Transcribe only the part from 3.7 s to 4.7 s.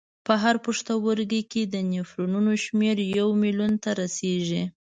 ته رسېږي.